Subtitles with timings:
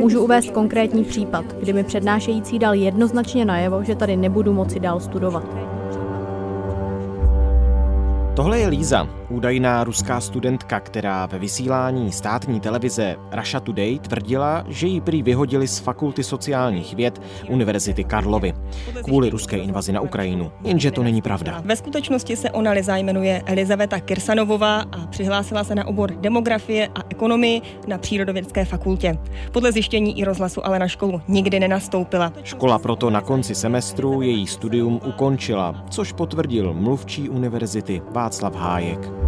[0.00, 5.00] Můžu uvést konkrétní případ, kdy mi přednášející dal jednoznačně najevo, že tady nebudu moci dál
[5.00, 5.44] studovat.
[8.36, 14.86] Tohle je Líza, údajná ruská studentka, která ve vysílání státní televize Russia Today tvrdila, že
[14.86, 18.54] ji prý vyhodili z fakulty sociálních věd Univerzity Karlovy
[19.04, 20.52] kvůli ruské invazi na Ukrajinu.
[20.64, 21.62] Jenže to není pravda.
[21.64, 27.00] Ve skutečnosti se ona Liza jmenuje Elizaveta Kirsanovová a přihlásila se na obor demografie a
[27.10, 29.18] ekonomii na Přírodovědské fakultě.
[29.52, 32.32] Podle zjištění i rozhlasu ale na školu nikdy nenastoupila.
[32.44, 39.21] Škola proto na konci semestru její studium ukončila, což potvrdil mluvčí univerzity Václav Hájek.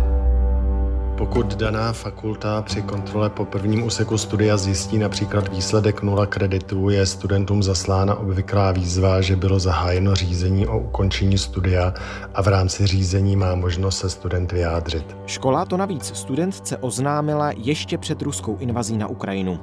[1.18, 7.06] Pokud daná fakulta při kontrole po prvním úseku studia zjistí například výsledek nula kreditů, je
[7.06, 11.94] studentům zaslána obvyklá výzva, že bylo zahájeno řízení o ukončení studia
[12.34, 15.16] a v rámci řízení má možnost se student vyjádřit.
[15.26, 19.60] Škola to navíc studentce oznámila ještě před ruskou invazí na Ukrajinu.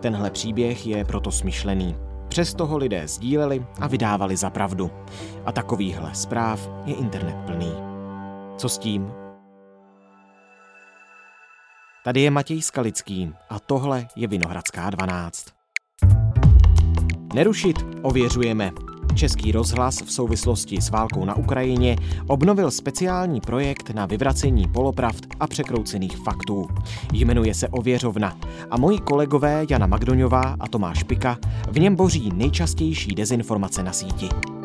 [0.00, 1.96] Tenhle příběh je proto smyšlený.
[2.28, 4.90] Přesto ho lidé sdíleli a vydávali za pravdu.
[5.44, 7.72] A takovýchhle zpráv je internet plný.
[8.56, 9.27] Co s tím?
[12.04, 15.46] Tady je Matěj Skalický a tohle je Vinohradská 12.
[17.34, 18.70] Nerušit ověřujeme.
[19.14, 25.46] Český rozhlas v souvislosti s válkou na Ukrajině obnovil speciální projekt na vyvracení polopravd a
[25.46, 26.68] překroucených faktů.
[27.12, 28.38] Jmenuje se Ověřovna
[28.70, 31.38] a moji kolegové Jana Magdoňová a Tomáš Pika
[31.70, 34.57] v něm boří nejčastější dezinformace na síti.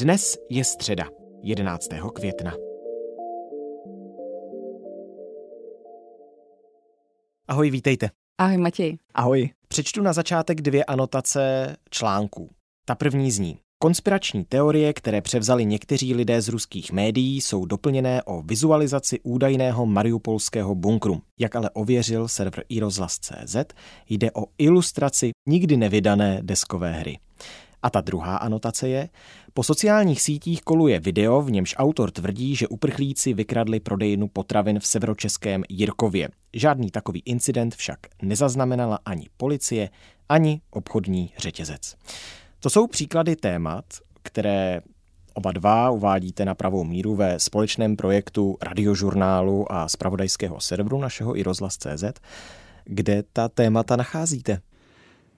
[0.00, 1.04] Dnes je středa,
[1.42, 1.88] 11.
[2.14, 2.52] května.
[7.48, 8.10] Ahoj, vítejte.
[8.38, 8.98] Ahoj Matěj.
[9.14, 9.50] Ahoj.
[9.68, 12.50] Přečtu na začátek dvě anotace článků.
[12.84, 13.58] Ta první zní.
[13.78, 20.74] Konspirační teorie, které převzali někteří lidé z ruských médií, jsou doplněné o vizualizaci údajného mariupolského
[20.74, 21.20] bunkru.
[21.40, 23.56] Jak ale ověřil server iRozhlas.cz,
[24.08, 27.18] jde o ilustraci nikdy nevydané deskové hry.
[27.82, 29.08] A ta druhá anotace je,
[29.54, 34.86] po sociálních sítích koluje video, v němž autor tvrdí, že uprchlíci vykradli prodejnu potravin v
[34.86, 36.28] severočeském Jirkově.
[36.52, 39.90] Žádný takový incident však nezaznamenala ani policie,
[40.28, 41.94] ani obchodní řetězec.
[42.60, 43.84] To jsou příklady témat,
[44.22, 44.80] které
[45.34, 51.42] oba dva uvádíte na pravou míru ve společném projektu radiožurnálu a spravodajského serveru našeho i
[51.42, 52.04] rozhlas.cz,
[52.84, 54.60] kde ta témata nacházíte.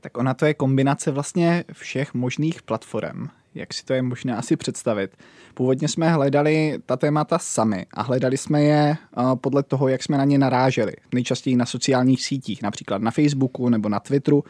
[0.01, 4.57] Tak ona to je kombinace vlastně všech možných platform, jak si to je možné asi
[4.57, 5.17] představit.
[5.55, 8.97] Původně jsme hledali ta témata sami a hledali jsme je
[9.35, 10.93] podle toho, jak jsme na ně naráželi.
[11.15, 14.45] Nejčastěji na sociálních sítích, například na Facebooku nebo na Twitteru.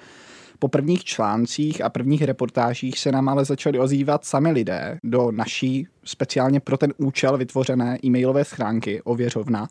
[0.58, 5.86] Po prvních článcích a prvních reportážích se nám ale začali ozývat sami lidé do naší
[6.04, 9.68] speciálně pro ten účel vytvořené e-mailové schránky ověřovna,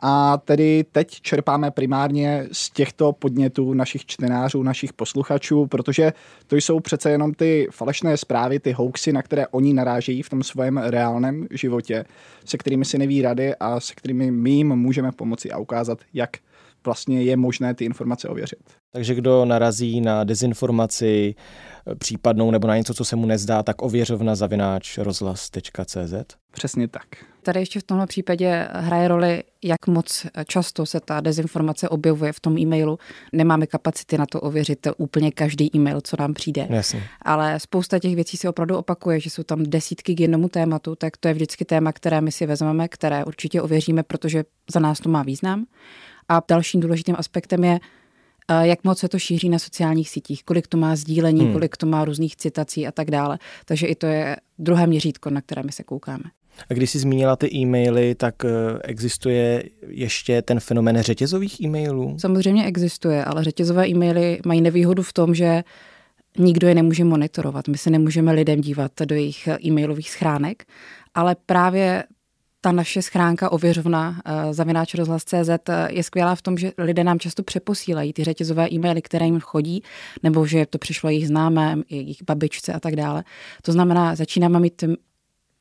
[0.00, 6.12] a tedy teď čerpáme primárně z těchto podnětů našich čtenářů, našich posluchačů, protože
[6.46, 10.42] to jsou přece jenom ty falešné zprávy, ty hoaxy, na které oni narážejí v tom
[10.42, 12.04] svém reálném životě,
[12.44, 16.30] se kterými si neví rady a se kterými my jim můžeme pomoci a ukázat, jak
[16.84, 18.58] vlastně je možné ty informace ověřit.
[18.92, 21.34] Takže kdo narazí na dezinformaci
[21.98, 26.14] případnou nebo na něco, co se mu nezdá, tak ověřovna zavináč rozhlas.cz?
[26.52, 27.06] Přesně tak.
[27.46, 32.40] Tady ještě v tomhle případě hraje roli, jak moc často se ta dezinformace objevuje v
[32.40, 32.98] tom e-mailu.
[33.32, 36.66] Nemáme kapacity na to ověřit úplně každý e-mail, co nám přijde.
[36.70, 37.02] Jasně.
[37.22, 41.16] Ale spousta těch věcí se opravdu opakuje, že jsou tam desítky k jednomu tématu, tak
[41.16, 45.08] to je vždycky téma, které my si vezmeme, které určitě ověříme, protože za nás to
[45.08, 45.66] má význam.
[46.28, 47.78] A dalším důležitým aspektem je,
[48.48, 51.52] eh, jak moc se to šíří na sociálních sítích, kolik to má sdílení, hmm.
[51.52, 53.38] kolik to má různých citací a tak dále.
[53.64, 56.24] Takže i to je druhé měřítko, na které my se koukáme.
[56.70, 58.48] A když jsi zmínila ty e-maily, tak eh,
[58.84, 62.16] existuje ještě ten fenomén řetězových e-mailů?
[62.18, 65.64] Samozřejmě existuje, ale řetězové e-maily mají nevýhodu v tom, že
[66.38, 67.68] nikdo je nemůže monitorovat.
[67.68, 70.64] My se nemůžeme lidem dívat do jejich e-mailových schránek,
[71.14, 72.04] ale právě
[72.60, 77.18] ta naše schránka ověřovna uh, zavináč rozhlas.cz eh, je skvělá v tom, že lidé nám
[77.18, 79.82] často přeposílají ty řetězové e-maily, které jim chodí,
[80.22, 83.24] nebo že to přišlo jejich známém, jejich babičce a tak dále.
[83.62, 84.84] To znamená, začínáme mít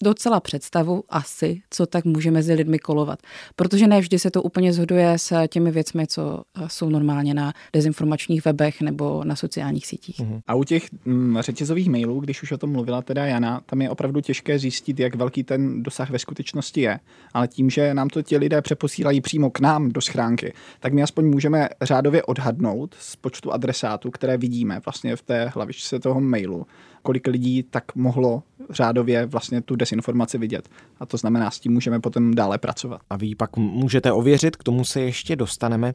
[0.03, 3.19] docela představu asi, co tak může mezi lidmi kolovat.
[3.55, 7.53] Protože ne vždy se to úplně zhoduje s těmi věcmi, co eh, jsou normálně na
[7.73, 10.19] dezinformačních webech nebo na sociálních sítích.
[10.19, 10.39] Mhm.
[10.47, 13.89] A u těch mm, řetězových mailů, když už o tom mluvila teda Jana, tam je
[13.89, 16.99] opravdu těžké zjistit, jak velký ten dosah ve skutečnosti je.
[17.33, 21.03] Ale tím, že nám to ti lidé přeposílají přímo k nám do schránky, tak my
[21.03, 26.67] aspoň můžeme řádově odhadnout z počtu adresátů, které vidíme vlastně v té hlavičce toho mailu,
[27.05, 30.69] kolik lidí tak mohlo řádově vlastně tu dezinformaci vidět.
[30.99, 33.01] A to znamená, s tím můžeme potom dále pracovat.
[33.09, 35.93] A vy pak můžete ověřit, k tomu se ještě dostaneme.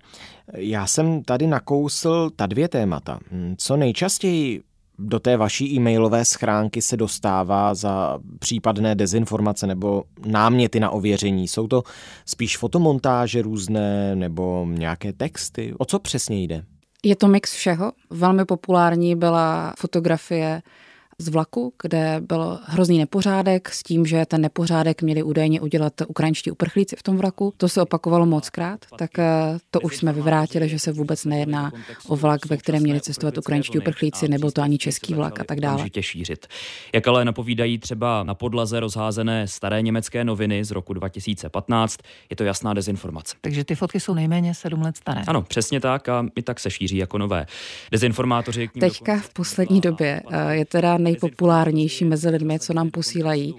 [0.54, 3.18] Já jsem tady nakousl ta dvě témata.
[3.56, 4.62] Co nejčastěji
[4.98, 11.48] do té vaší e-mailové schránky se dostává za případné dezinformace nebo náměty na ověření?
[11.48, 11.82] Jsou to
[12.26, 15.74] spíš fotomontáže různé nebo nějaké texty?
[15.78, 16.64] O co přesně jde?
[17.04, 17.92] Je to mix všeho.
[18.10, 20.62] Velmi populární byla fotografie
[21.20, 26.50] z vlaku, kde byl hrozný nepořádek s tím, že ten nepořádek měli údajně udělat ukrajinští
[26.50, 27.54] uprchlíci v tom vlaku.
[27.56, 31.72] To se opakovalo moc krát, tak eh, to už jsme vyvrátili, že se vůbec nejedná
[32.08, 35.60] o vlak, ve kterém měli cestovat ukrajinští uprchlíci, nebo to ani český vlak a tak
[35.60, 35.86] dále.
[36.00, 36.46] šířit.
[36.94, 41.96] Jak ale napovídají třeba na podlaze rozházené staré německé noviny z roku 2015,
[42.30, 43.36] je to jasná dezinformace.
[43.40, 45.22] Takže ty fotky jsou nejméně sedm let staré.
[45.26, 47.46] Ano, přesně tak a i tak se šíří jako nové.
[47.90, 52.72] Dezinformátoři k ním Teďka v poslední době eh, je teda nej nejpopulárnější mezi lidmi, co
[52.74, 53.54] nám posílají.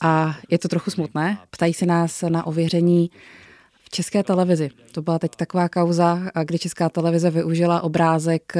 [0.00, 1.38] A je to trochu smutné.
[1.50, 3.10] Ptají se nás na ověření
[3.84, 4.70] v české televizi.
[4.92, 8.52] To byla teď taková kauza, kdy česká televize využila obrázek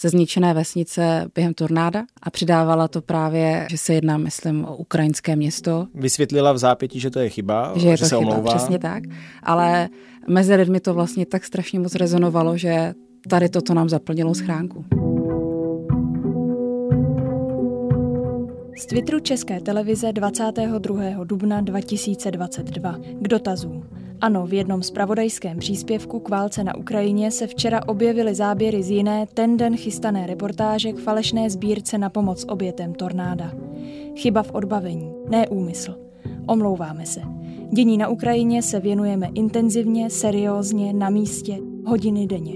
[0.00, 5.36] ze zničené vesnice během tornáda a přidávala to právě, že se jedná, myslím, o ukrajinské
[5.36, 5.86] město.
[5.94, 8.54] Vysvětlila v zápětí, že to je chyba, že, je že to se chyba, omlouvá.
[8.54, 9.02] Přesně tak.
[9.42, 9.88] Ale
[10.28, 12.94] mezi lidmi to vlastně tak strašně moc rezonovalo, že
[13.28, 14.84] tady toto nám zaplnilo schránku.
[18.76, 21.24] Z Twitteru České televize 22.
[21.24, 23.84] dubna 2022 k dotazům.
[24.20, 29.26] Ano, v jednom spravodajském příspěvku k válce na Ukrajině se včera objevily záběry z jiné,
[29.34, 33.52] ten den chystané reportáže k falešné sbírce na pomoc obětem tornáda.
[34.16, 35.98] Chyba v odbavení, ne úmysl.
[36.46, 37.20] Omlouváme se.
[37.72, 42.54] Dění na Ukrajině se věnujeme intenzivně, seriózně, na místě, hodiny denně.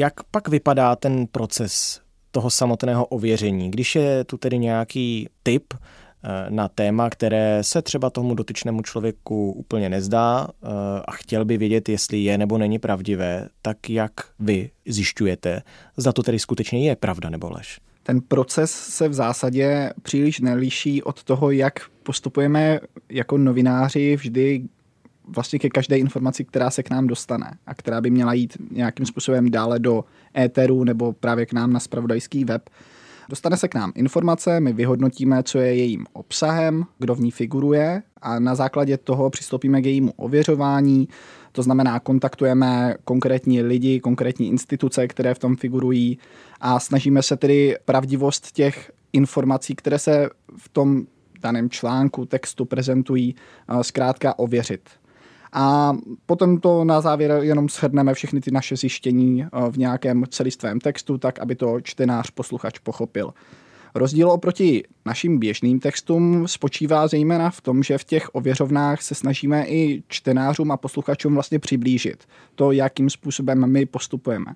[0.00, 2.00] Jak pak vypadá ten proces
[2.30, 3.70] toho samotného ověření?
[3.70, 9.52] Když je tu tedy nějaký typ eh, na téma, které se třeba tomu dotyčnému člověku
[9.52, 10.66] úplně nezdá eh,
[11.04, 15.62] a chtěl by vědět, jestli je nebo není pravdivé, tak jak vy zjišťujete,
[15.96, 17.80] zda to tedy skutečně je pravda nebo lež?
[18.02, 24.62] Ten proces se v zásadě příliš neliší od toho, jak postupujeme jako novináři vždy
[25.28, 29.06] vlastně ke každé informaci, která se k nám dostane a která by měla jít nějakým
[29.06, 30.04] způsobem dále do
[30.38, 32.70] éteru nebo právě k nám na spravodajský web.
[33.28, 38.02] Dostane se k nám informace, my vyhodnotíme, co je jejím obsahem, kdo v ní figuruje
[38.22, 41.08] a na základě toho přistoupíme k jejímu ověřování,
[41.52, 46.18] to znamená, kontaktujeme konkrétní lidi, konkrétní instituce, které v tom figurují
[46.60, 51.02] a snažíme se tedy pravdivost těch informací, které se v tom
[51.40, 53.34] daném článku, textu prezentují,
[53.82, 54.99] zkrátka ověřit.
[55.52, 55.92] A
[56.26, 61.18] potom to na závěr jenom shrneme všechny ty naše zjištění eh, v nějakém celistvém textu,
[61.18, 63.34] tak aby to čtenář, posluchač pochopil.
[63.94, 69.66] Rozdíl oproti našim běžným textům spočívá zejména v tom, že v těch ověřovnách se snažíme
[69.66, 72.24] i čtenářům a posluchačům vlastně přiblížit
[72.54, 74.54] to, jakým způsobem my postupujeme.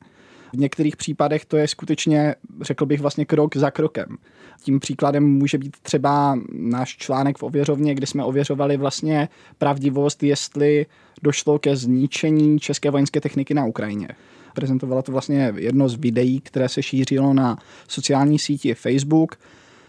[0.54, 4.16] V některých případech to je skutečně, řekl bych, vlastně krok za krokem.
[4.62, 9.28] Tím příkladem může být třeba náš článek v ověřovně, kde jsme ověřovali vlastně
[9.58, 10.86] pravdivost, jestli
[11.22, 14.08] došlo ke zničení české vojenské techniky na Ukrajině.
[14.54, 17.56] Prezentovala to vlastně jedno z videí, které se šířilo na
[17.88, 19.38] sociální síti Facebook.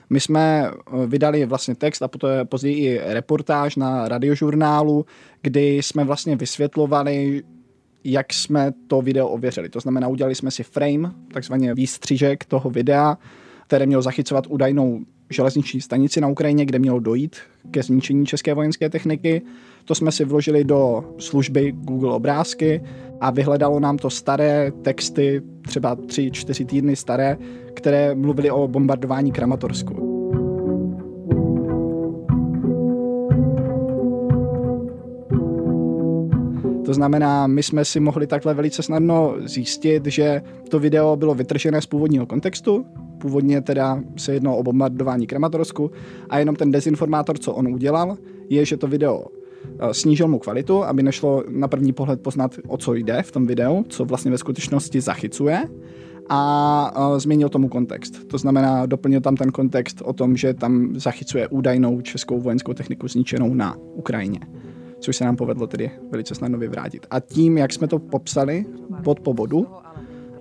[0.10, 5.06] My jsme eh, vydali vlastně text a potom později i reportáž na radiožurnálu,
[5.42, 7.44] kdy jsme vlastně vysvětlovali,
[8.06, 9.70] jak jsme to video ověřili.
[9.70, 13.18] To znamená, udělali jsme si frame, takzvaně výstřižek toho videa,
[13.68, 17.36] které mělo zachycovat údajnou železniční stanici na Ukrajině, kde mělo dojít
[17.72, 19.42] ke zničení české vojenské techniky.
[19.86, 22.82] To jsme si vložili do služby Google obrázky
[23.22, 27.38] a vyhledalo nám to staré texty, třeba 3-4 týdny staré,
[27.74, 30.15] které mluvily o bombardování Kramatorsku.
[36.86, 41.82] To znamená, my jsme si mohli takhle velice snadno zjistit, že to video bylo vytržené
[41.82, 42.86] z původního kontextu,
[43.18, 45.92] původně teda se jednalo o bombardování Kramatorsku
[46.30, 48.18] a jenom ten dezinformátor, co on udělal,
[48.50, 49.26] je, že to video
[49.80, 53.48] eh, snížil mu kvalitu, aby nešlo na první pohled poznat, o co jde v tom
[53.48, 55.64] videu, co vlastně ve skutečnosti zachycuje
[56.30, 58.28] a uh, změnil tomu kontext.
[58.28, 63.08] To znamená, doplnil tam ten kontext o tom, že tam zachycuje údajnou českou vojenskou techniku
[63.08, 64.40] zničenou na Ukrajině
[65.06, 67.08] což se nám povedlo tedy velice snadno vyvrátit.
[67.10, 68.66] A tím, jak jsme to popsali
[69.04, 69.68] pod po bodu,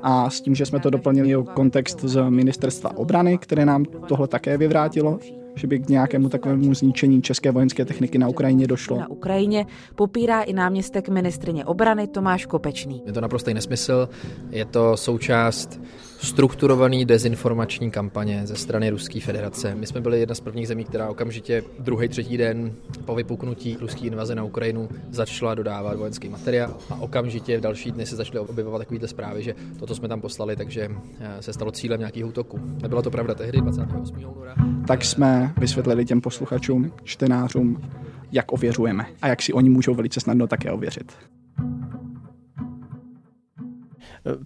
[0.03, 4.29] a s tím, že jsme to doplnili o kontext z ministerstva obrany, které nám tohle
[4.29, 5.19] také vyvrátilo,
[5.55, 8.99] že by k nějakému takovému zničení české vojenské techniky na Ukrajině došlo.
[8.99, 13.03] Na Ukrajině popírá i náměstek ministrině obrany Tomáš Kopečný.
[13.07, 14.09] Je to naprostý nesmysl,
[14.51, 15.81] je to součást
[16.25, 19.75] strukturovaný dezinformační kampaně ze strany Ruské federace.
[19.75, 22.73] My jsme byli jedna z prvních zemí, která okamžitě druhý, třetí den
[23.05, 28.07] po vypuknutí ruské invaze na Ukrajinu začala dodávat vojenský materiál a okamžitě v další dny
[28.07, 30.89] se začaly objevovat takovéhle zprávy, že toto jsme tam poslali, takže
[31.21, 32.61] eh, se stalo cílem nějakého útoku.
[32.83, 34.17] Nebyla to pravda tehdy, 28.
[34.17, 34.55] února.
[34.87, 37.83] Tak jsme vysvětlili těm posluchačům, čtenářům,
[38.33, 41.13] jak ověřujeme a jak si oni můžou velice snadno také ověřit.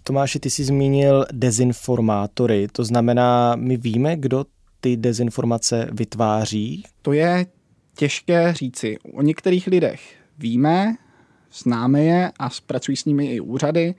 [0.02, 4.44] Tomáši, ty jsi zmínil dezinformátory, to znamená, my víme, kdo
[4.80, 6.84] ty dezinformace vytváří?
[7.02, 7.46] To je
[7.96, 8.98] těžké říci.
[9.12, 10.00] O některých lidech
[10.38, 10.94] víme,
[11.52, 13.94] známe je a pracují s nimi i úřady.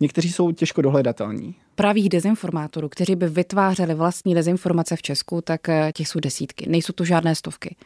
[0.00, 1.54] Někteří jsou těžko dohledatelní.
[1.74, 6.66] Pravých dezinformátorů, kteří by vytvářeli vlastní dezinformace v Česku, tak eh, těch jsou desítky.
[6.68, 7.76] Nejsou to žádné stovky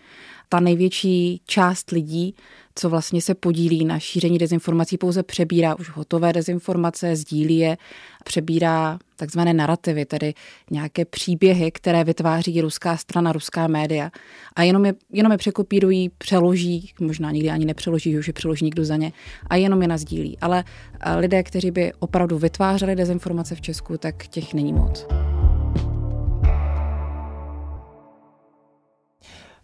[0.49, 2.35] ta největší část lidí,
[2.78, 7.76] co vlastně se podílí na šíření dezinformací, pouze přebírá už hotové dezinformace, sdílí je,
[8.25, 10.35] přebírá takzvané narrativy, tedy
[10.71, 14.11] nějaké příběhy, které vytváří ruská strana, ruská média.
[14.56, 18.64] A jenom je, jenom je překopírují, přeloží, možná nikdy ani nepřeloží, že už je přeloží
[18.64, 19.12] někdo za ně,
[19.47, 20.38] a jenom je nazdílí.
[20.38, 20.64] Ale
[21.00, 25.06] eh, lidé, kteří by opravdu vytvářeli dezinformace v Česku, tak těch není moc.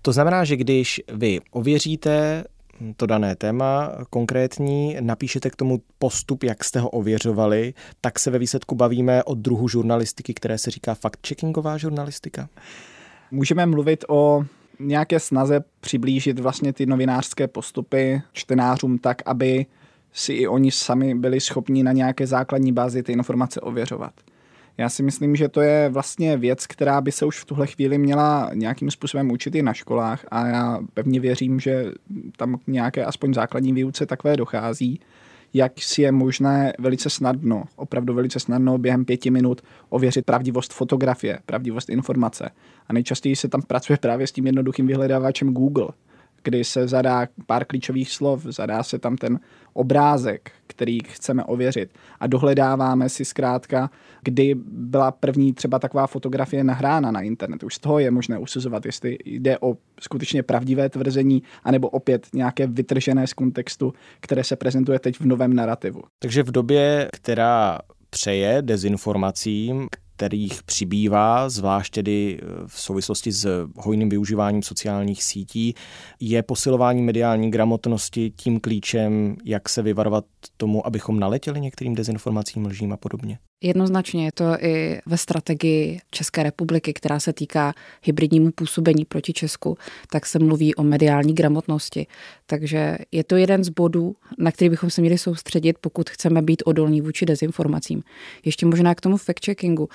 [0.02, 2.44] To znamená, že když vy ověříte
[2.96, 8.38] to dané téma konkrétní, napíšete k tomu postup, jak jste ho ověřovali, tak se ve
[8.38, 12.48] výsledku bavíme o druhu žurnalistiky, které se říká fact-checkingová žurnalistika?
[13.30, 14.44] Můžeme mluvit o
[14.80, 19.66] nějaké snaze přiblížit vlastně ty novinářské postupy čtenářům tak, aby
[20.12, 24.12] si i oni sami byli schopni na nějaké základní bázi ty informace ověřovat.
[24.78, 27.98] Já si myslím, že to je vlastně věc, která by se už v tuhle chvíli
[27.98, 31.92] měla nějakým způsobem učit i na školách a já pevně věřím, že
[32.36, 35.00] tam nějaké aspoň základní výuce takové dochází,
[35.54, 41.38] jak si je možné velice snadno, opravdu velice snadno během pěti minut ověřit pravdivost fotografie,
[41.46, 42.50] pravdivost informace.
[42.88, 45.88] A nejčastěji se tam pracuje právě s tím jednoduchým vyhledávačem Google,
[46.44, 49.40] kdy se zadá pár klíčových slov, zadá se tam ten
[49.72, 53.90] obrázek, který chceme ověřit a dohledáváme si zkrátka,
[54.22, 57.66] kdy byla první třeba taková fotografie nahrána na internetu.
[57.66, 62.66] Už z toho je možné usuzovat, jestli jde o skutečně pravdivé tvrzení, anebo opět nějaké
[62.66, 66.02] vytržené z kontextu, které se prezentuje teď v novém narrativu.
[66.18, 67.78] Takže v době, která
[68.10, 75.74] přeje dezinformacím, kterých přibývá, zvlášť tedy eh, v souvislosti s hojným využíváním sociálních sítí,
[76.20, 80.24] je posilování mediální gramotnosti tím klíčem, jak se vyvarovat
[80.56, 83.38] tomu, abychom naletěli některým dezinformacím, lžím a podobně?
[83.62, 89.78] Jednoznačně je to i ve strategii České republiky, která se týká hybridnímu působení proti Česku,
[90.10, 92.06] tak se mluví o mediální gramotnosti.
[92.46, 96.62] Takže je to jeden z bodů, na který bychom se měli soustředit, pokud chceme být
[96.66, 98.02] odolní vůči dezinformacím.
[98.44, 99.88] Ještě možná k tomu fact-checkingu.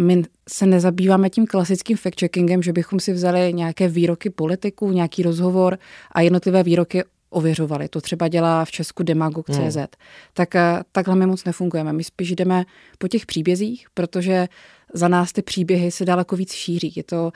[0.00, 5.78] My se nezabýváme tím klasickým fact-checkingem, že bychom si vzali nějaké výroky politiků, nějaký rozhovor
[6.12, 7.88] a jednotlivé výroky ověřovali.
[7.88, 9.76] To třeba dělá v Česku demagog.cz.
[9.76, 9.86] Hmm.
[10.32, 11.92] Tak eh, takhle my moc nefungujeme.
[11.92, 12.64] My spíš jdeme
[12.98, 14.48] po těch příbězích, protože
[14.94, 16.92] za nás ty příběhy se daleko víc šíří.
[16.96, 17.32] Je to,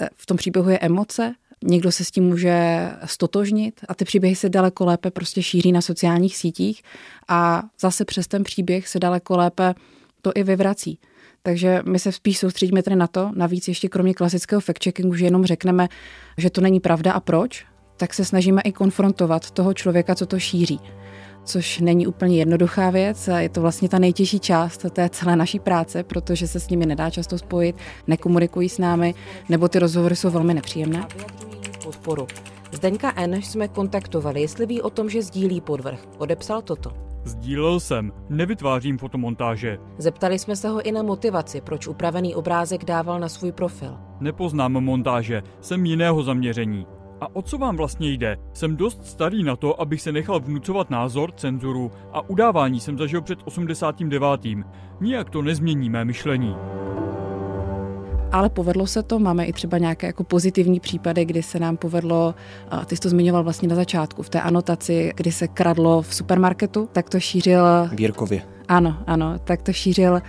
[0.00, 1.34] eh, v tom příběhu je emoce,
[1.64, 5.80] někdo se s tím může stotožnit a ty příběhy se daleko lépe prostě šíří na
[5.80, 6.82] sociálních sítích
[7.28, 9.74] a zase přes ten příběh se daleko lépe
[10.22, 10.98] to i vyvrací.
[11.42, 15.46] Takže my se spíš soustředíme tedy na to, navíc ještě kromě klasického fact-checkingu, že jenom
[15.46, 15.88] řekneme,
[16.38, 20.38] že to není pravda a proč, tak se snažíme i konfrontovat toho člověka, co to
[20.38, 20.80] šíří.
[21.44, 26.02] Což není úplně jednoduchá věc, je to vlastně ta nejtěžší část té celé naší práce,
[26.02, 29.14] protože se s nimi nedá často spojit, nekomunikují s námi,
[29.48, 31.06] nebo ty rozhovory jsou velmi nepříjemné.
[31.84, 32.26] Podporu.
[32.72, 33.42] Zdeňka N.
[33.42, 35.98] jsme kontaktovali, jestli ví o tom, že sdílí podvrh.
[36.18, 36.92] Odepsal toto.
[37.24, 39.78] Sdílel jsem, nevytvářím fotomontáže.
[39.98, 43.96] Zeptali jsme se ho i na motivaci, proč upravený obrázek dával na svůj profil.
[44.20, 46.86] Nepoznám montáže, jsem jiného zaměření.
[47.20, 48.36] A o co vám vlastně jde?
[48.52, 53.22] Jsem dost starý na to, abych se nechal vnucovat názor, cenzuru a udávání jsem zažil
[53.22, 54.40] před 89.
[55.00, 56.56] Nijak to nezmění mé myšlení.
[58.32, 62.34] Ale povedlo se to, máme i třeba nějaké jako pozitivní případy, kdy se nám povedlo,
[62.86, 66.88] ty jsi to zmiňoval vlastně na začátku, v té anotaci, kdy se kradlo v supermarketu,
[66.92, 67.64] tak to šířil...
[67.92, 68.42] Vírkově.
[68.68, 70.20] Ano, ano, tak to šířil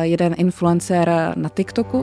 [0.00, 2.02] jeden influencer na TikToku.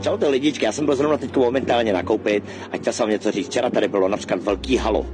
[0.00, 3.46] Čau, to lidičky, já jsem byl zrovna teď momentálně nakoupit a chtěl jsem něco říct.
[3.46, 5.06] Včera tady bylo například velký halo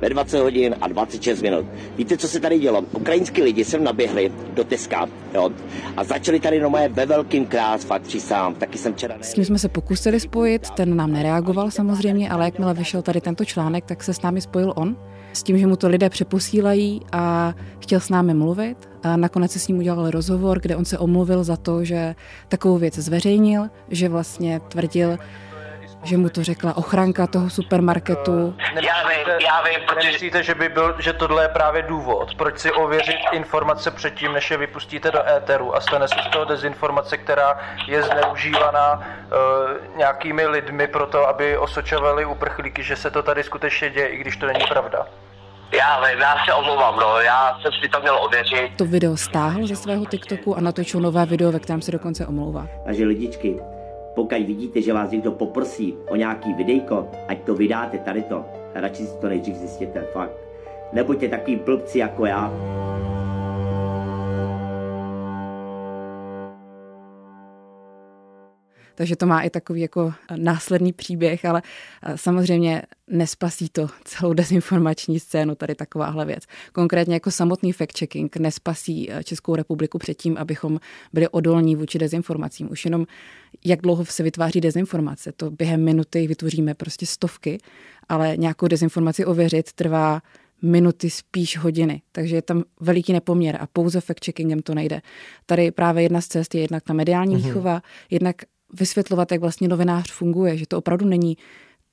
[0.00, 1.66] ve 20 hodin a 26 minut.
[1.96, 2.84] Víte, co se tady dělo?
[2.92, 5.50] Ukrajinský lidi sem naběhli do Teska jo,
[5.96, 8.54] a začali tady no moje ve velkým krás, fakt přísám.
[8.54, 9.16] Taky jsem včera...
[9.20, 13.44] S ním jsme se pokusili spojit, ten nám nereagoval samozřejmě, ale jakmile vyšel tady tento
[13.44, 14.96] článek, tak se s námi spojil on
[15.34, 18.88] s tím, že mu to lidé přeposílají a chtěl s námi mluvit.
[19.02, 22.14] A nakonec se s ním udělal rozhovor, kde on se omluvil za to, že
[22.48, 25.18] takovou věc zveřejnil, že vlastně tvrdil,
[26.04, 28.54] že mu to řekla ochranka toho supermarketu.
[28.74, 30.06] Já vím, já vím, protože...
[30.06, 34.50] Nemyslíte, že, by byl, že tohle je právě důvod, proč si ověřit informace předtím, než
[34.50, 40.46] je vypustíte do éteru a stane se z toho dezinformace, která je zneužívaná uh, nějakými
[40.46, 44.46] lidmi pro to, aby osočovali uprchlíky, že se to tady skutečně děje, i když to
[44.46, 45.06] není pravda?
[45.78, 48.70] Já vím, já se omlouvám, no, já jsem si to měl ověřit.
[48.76, 52.66] To video stáhl ze svého TikToku a natočil nové video, ve kterém se dokonce omlouvá.
[52.84, 53.60] Takže lidičky,
[54.14, 58.44] pokud vidíte, že vás někdo poprosí o nějaký videjko, ať to vydáte tady to.
[58.74, 60.32] Radši si to nejdřív zjistěte, fakt.
[60.92, 62.50] Nebuďte takový blbci jako já.
[68.94, 71.62] Takže to má i takový jako následný příběh, ale
[72.16, 76.44] samozřejmě nespasí to celou dezinformační scénu, tady takováhle věc.
[76.72, 80.80] Konkrétně jako samotný fact-checking nespasí e, Českou republiku před tím, abychom
[81.12, 82.68] byli odolní vůči dezinformacím.
[82.70, 83.06] Už jenom
[83.64, 87.58] jak dlouho se vytváří dezinformace, to během minuty vytvoříme prostě stovky,
[88.08, 90.22] ale nějakou dezinformaci ověřit trvá
[90.62, 92.02] minuty, spíš hodiny.
[92.12, 95.02] Takže je tam veliký nepoměr a pouze fact-checkingem to nejde.
[95.46, 97.46] Tady právě jedna z cest je jednak ta mediální mm-hmm.
[97.46, 98.36] výchova, jednak
[98.80, 101.36] vysvětlovat, jak vlastně novinář funguje, že to opravdu není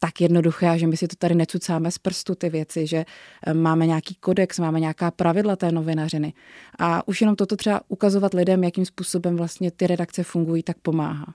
[0.03, 3.05] tak jednoduché a že my si to tady necucáme z prstu ty věci, že
[3.45, 6.33] eh, máme nějaký kodex, máme nějaká pravidla té novinařiny.
[6.79, 11.33] A už jenom toto třeba ukazovat lidem, jakým způsobem vlastně ty redakce fungují, tak pomáhá.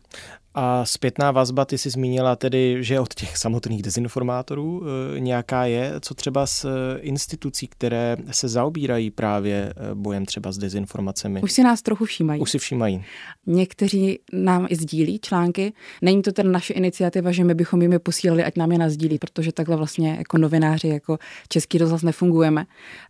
[0.59, 4.83] A zpětná vazba, ty jsi zmínila tedy, že od těch samotných dezinformátorů
[5.17, 10.59] e, nějaká je, co třeba z eh, institucí, které se zaobírají právě bojem třeba s
[10.59, 11.43] dezinformacemi.
[11.43, 12.41] Už si nás trochu všímají.
[12.41, 13.05] Už si všímají.
[13.47, 15.73] Někteří nám i sdílí články.
[16.03, 19.19] Není to ten naše iniciativa, že my bychom jim je posílali, ať nám je nazdílí,
[19.19, 22.67] protože takhle vlastně jako novináři, jako český rozhlas nefungujeme.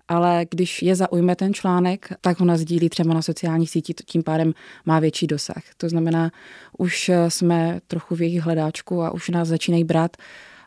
[0.09, 4.53] Ale když je zaujme ten článek, tak ho nazdílí třeba na sociálních sítích, tím pádem
[4.85, 5.62] má větší dosah.
[5.77, 6.31] To znamená,
[6.79, 10.16] už jsme trochu v jejich hledáčku a už nás začínají brát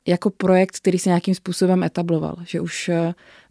[0.07, 2.89] jako projekt, který se nějakým způsobem etabloval, že už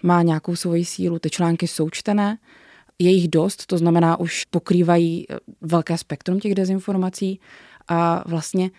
[0.03, 1.19] má nějakou svoji sílu.
[1.19, 2.39] Ty články jsou čtené,
[2.99, 5.27] je jich dost, to znamená, už pokrývají
[5.61, 7.41] velké spektrum těch dezinformací
[7.89, 8.71] a vlastně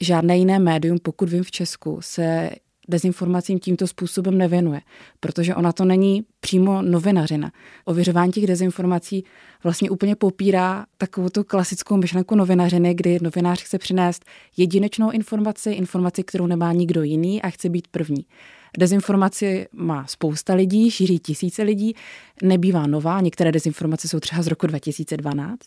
[0.00, 2.50] žádné jiné médium, pokud vím v Česku, se
[2.88, 4.80] dezinformacím tímto způsobem nevěnuje,
[5.20, 7.52] protože ona to není přímo novinařina.
[7.84, 9.24] Ověřování těch dezinformací
[9.64, 14.24] vlastně úplně popírá takovou tu klasickou myšlenku novinařiny, kdy novinář chce přinést
[14.56, 18.26] jedinečnou informaci, informaci, kterou nemá nikdo jiný a chce být první.
[18.78, 21.94] Dezinformaci má spousta lidí, šíří tisíce lidí,
[22.42, 25.58] nebývá nová, některé dezinformace jsou třeba z roku 2012,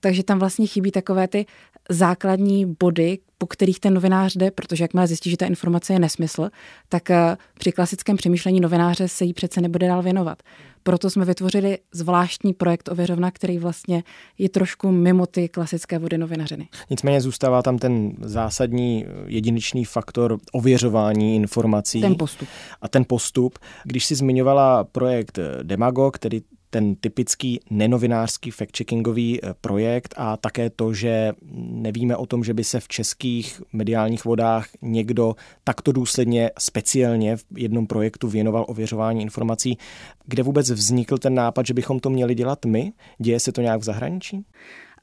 [0.00, 1.46] takže tam vlastně chybí takové ty
[1.90, 5.98] základní body, po kterých ten novinář jde, protože jak má zjistit, že ta informace je
[5.98, 6.48] nesmysl,
[6.88, 10.42] tak eh, při klasickém přemýšlení novináře se jí přece nebude dál věnovat.
[10.82, 14.02] Proto jsme vytvořili zvláštní projekt Ověřovna, který vlastně
[14.38, 16.68] je trošku mimo ty klasické vody novinařiny.
[16.90, 22.00] Nicméně zůstává tam ten zásadní jedinečný faktor ověřování informací.
[22.00, 22.48] Ten postup.
[22.82, 23.58] A ten postup.
[23.84, 30.94] Když si zmiňovala projekt Demago, který ten typický nenovinářský fact-checkingový eh, projekt a také to,
[30.94, 37.36] že nevíme o tom, že by se v českých mediálních vodách někdo takto důsledně speciálně
[37.36, 39.78] v jednom projektu věnoval ověřování informací.
[40.26, 42.92] Kde vůbec vznikl ten nápad, že bychom to měli dělat my?
[43.18, 44.44] Děje se to nějak v zahraničí?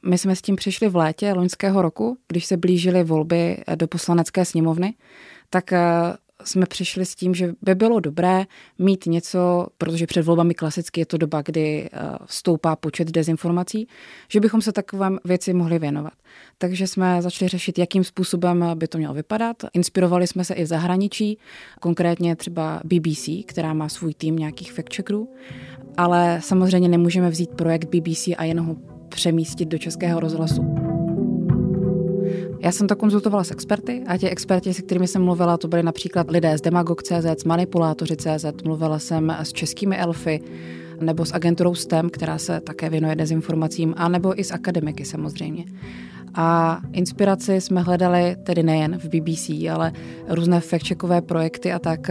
[0.06, 4.45] My jsme s tím přišli v létě loňského roku, když se blížily volby do poslanecké
[4.45, 4.93] sněmovny,
[5.49, 5.82] tak eh,
[6.43, 8.45] jsme přišli s tím, že by bylo dobré
[8.80, 13.88] mít něco, protože před volbami klasicky je to doba, kdy eh, stoupá počet dezinformací,
[14.30, 16.13] že bychom se takové věci mohli věnovat.
[16.58, 19.58] Takže jsme začali řešit, jakým způsobem by to mělo vypadat.
[19.74, 21.38] Inspirovali jsme se i v zahraničí,
[21.82, 25.28] konkrétně třeba BBC, která má svůj tým nějakých fact-checkerů,
[25.98, 28.76] ale samozřejmě nemůžeme vzít projekt BBC a jen ho
[29.10, 30.85] přemístit do českého rozhlasu.
[32.65, 35.84] Já jsem to konzultovala s experty a ti experti, se kterými jsem mluvila, to byly
[35.84, 40.41] například lidé z Demagog.cz, z Manipulátoři.cz, mluvila jsem s českými elfy,
[40.99, 45.65] nebo s agenturou STEM, která se také věnuje dezinformacím, a nebo i s akademiky samozřejmě.
[46.34, 49.91] A inspiraci jsme hledali tedy nejen v BBC, ale
[50.30, 52.10] různé fact-checkové projekty a tak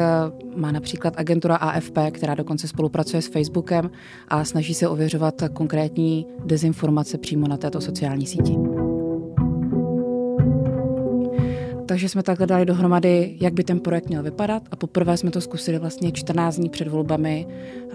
[0.56, 3.90] má například agentura AFP, která dokonce spolupracuje s Facebookem
[4.28, 8.73] a snaží se ověřovat konkrétní dezinformace přímo na této sociální síti.
[11.86, 15.40] Takže jsme takhle dali dohromady, jak by ten projekt měl vypadat a poprvé jsme to
[15.40, 17.46] zkusili vlastně 14 dní před volbami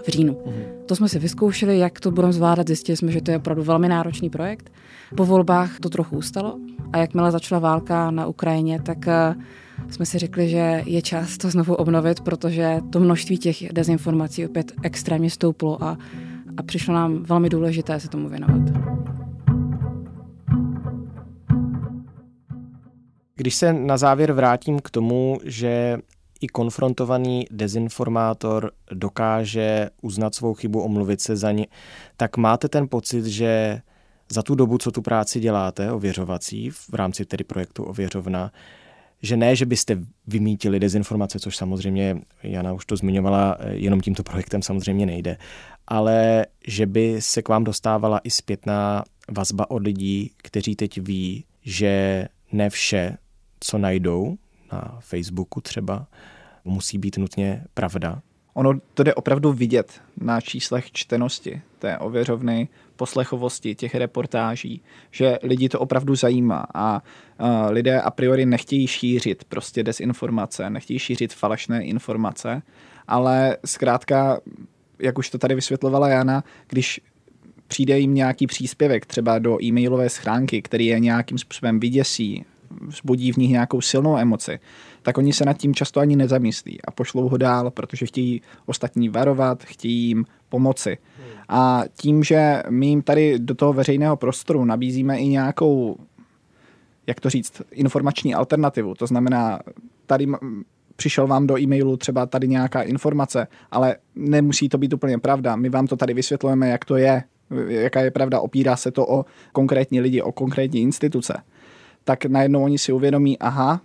[0.04, 0.38] v říjnu.
[0.46, 0.62] Mm.
[0.86, 3.88] To jsme si vyzkoušeli, jak to budeme zvládat, zjistili jsme, že to je opravdu velmi
[3.88, 4.72] náročný projekt.
[5.16, 6.58] Po volbách to trochu ustalo
[6.92, 9.34] a jakmile začala válka na Ukrajině, tak eh,
[9.90, 14.72] jsme si řekli, že je čas to znovu obnovit, protože to množství těch dezinformací opět
[14.82, 15.98] extrémně stouplo a,
[16.56, 18.62] a přišlo nám velmi důležité se tomu věnovat.
[23.40, 25.98] Když se na závěr vrátím k tomu, že
[26.40, 31.66] i konfrontovaný dezinformátor dokáže uznat svou chybu, omluvit se za ní,
[32.16, 33.80] tak máte ten pocit, že
[34.28, 38.52] za tu dobu, co tu práci děláte, ověřovací, v rámci tedy projektu Ověřovna,
[39.22, 44.62] že ne, že byste vymítili dezinformace, což samozřejmě Jana už to zmiňovala, jenom tímto projektem
[44.62, 45.36] samozřejmě nejde,
[45.88, 51.44] ale že by se k vám dostávala i zpětná vazba od lidí, kteří teď ví,
[51.62, 53.16] že ne vše,
[53.60, 54.36] co najdou
[54.72, 56.06] na Facebooku třeba,
[56.64, 58.22] musí být nutně pravda.
[58.54, 65.68] Ono to jde opravdu vidět na číslech čtenosti té ověřovny, poslechovosti těch reportáží, že lidi
[65.68, 67.02] to opravdu zajímá a
[67.68, 72.62] lidé a priori nechtějí šířit prostě dezinformace, nechtějí šířit falešné informace,
[73.08, 74.40] ale zkrátka,
[74.98, 77.00] jak už to tady vysvětlovala Jana, když
[77.68, 82.44] přijde jim nějaký příspěvek třeba do e-mailové schránky, který je nějakým způsobem vyděsí,
[82.86, 84.58] vzbudí v nich nějakou silnou emoci,
[85.02, 89.08] tak oni se nad tím často ani nezamyslí a pošlou ho dál, protože chtějí ostatní
[89.08, 90.98] varovat, chtějí jim pomoci.
[91.48, 95.96] A tím, že my jim tady do toho veřejného prostoru nabízíme i nějakou,
[97.06, 99.60] jak to říct, informační alternativu, to znamená,
[100.06, 100.26] tady
[100.96, 105.56] přišel vám do e-mailu třeba tady nějaká informace, ale nemusí to být úplně pravda.
[105.56, 107.22] My vám to tady vysvětlujeme, jak to je,
[107.68, 111.34] jaká je pravda, opírá se to o konkrétní lidi, o konkrétní instituce.
[112.04, 113.80] Tak najednou oni si uvědomí, aha,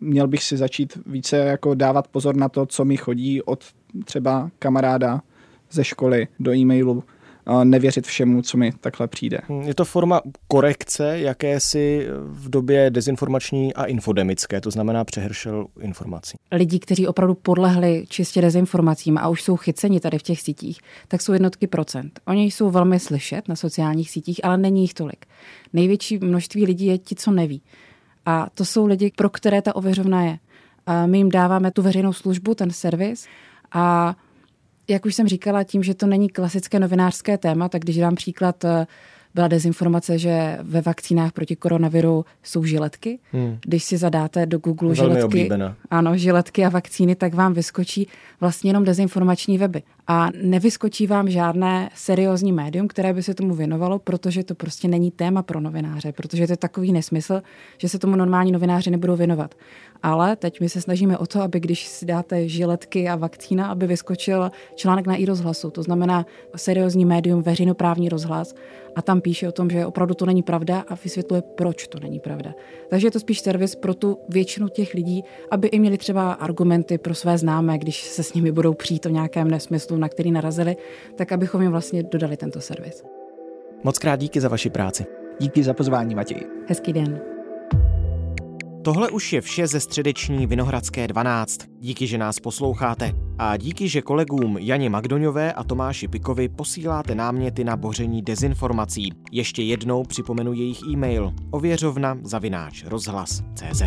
[0.00, 3.64] měl bych si začít více jako dávat pozor na to, co mi chodí od
[4.04, 5.22] třeba kamaráda
[5.70, 7.04] ze školy do e-mailu,
[7.64, 9.38] nevěřit všemu, co mi takhle přijde.
[9.48, 16.36] Hmm, je to forma korekce jakési v době dezinformační a infodemické, to znamená přehršel informací.
[16.52, 21.22] Lidí, kteří opravdu podlehli čistě dezinformacím a už jsou chyceni tady v těch sítích, tak
[21.22, 22.20] jsou jednotky procent.
[22.26, 25.26] Oni jsou velmi slyšet na sociálních sítích, ale není jich tolik.
[25.72, 27.62] Největší množství lidí je ti, co neví.
[28.26, 30.38] A to jsou lidi, pro které ta ověřovna je.
[30.86, 33.26] A my jim dáváme tu veřejnou službu, ten servis
[33.72, 34.16] a
[34.88, 38.64] jak už jsem říkala, tím, že to není klasické novinářské téma, tak když dám příklad,
[38.64, 38.86] eh,
[39.34, 43.18] byla dezinformace, že ve vakcínách proti koronaviru jsou žiletky.
[43.32, 43.58] Hmm.
[43.64, 45.76] Když si zadáte do Google Velmi žiletky, oblíbená.
[45.90, 48.08] ano, žiletky a vakcíny, tak vám vyskočí
[48.40, 49.82] vlastně jenom dezinformační weby.
[50.06, 55.10] A nevyskočí vám žádné seriózní médium, které by se tomu věnovalo, protože to prostě není
[55.10, 57.42] téma pro novináře, protože to je takový nesmysl,
[57.78, 59.54] že se tomu normální novináři nebudou věnovat.
[60.02, 63.86] Ale teď my se snažíme o to, aby když si dáte žiletky a vakcína, aby
[63.86, 65.70] vyskočil článek na i rozhlasu.
[65.70, 68.54] To znamená seriózní médium, veřejnoprávní rozhlas
[68.96, 72.20] a tam píše o tom, že opravdu to není pravda a vysvětluje, proč to není
[72.20, 72.54] pravda.
[72.90, 76.98] Takže je to spíš servis pro tu většinu těch lidí, aby i měli třeba argumenty
[76.98, 80.76] pro své známé, když se s nimi budou přijít o nějakém nesmyslu, na který narazili,
[81.16, 83.04] tak abychom jim vlastně dodali tento servis.
[83.84, 85.04] Moc krát díky za vaši práci.
[85.40, 86.46] Díky za pozvání, Matěj.
[86.68, 87.20] Hezký den.
[88.84, 91.60] Tohle už je vše ze středeční Vinohradské 12.
[91.80, 93.12] Díky, že nás posloucháte.
[93.38, 99.12] A díky, že kolegům Janě Magdoňové a Tomáši Pikovi posíláte náměty na boření dezinformací.
[99.32, 103.82] Ještě jednou připomenu jejich e-mail ověřovna zavináč rozhlas.cz.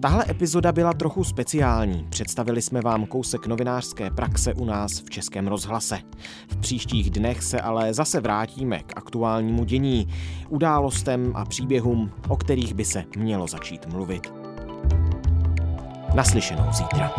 [0.00, 2.06] Tahle epizoda byla trochu speciální.
[2.10, 5.98] Představili jsme vám kousek novinářské praxe u nás v Českém rozhlase.
[6.48, 10.08] V příštích dnech se ale zase vrátíme k aktuálnímu dění,
[10.48, 14.32] událostem a příběhům, o kterých by se mělo začít mluvit.
[16.14, 17.12] Naslyšenou zítra.